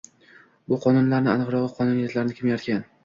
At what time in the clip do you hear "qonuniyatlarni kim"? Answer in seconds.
1.81-2.51